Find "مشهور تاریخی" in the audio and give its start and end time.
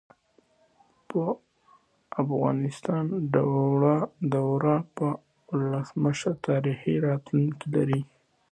6.03-6.93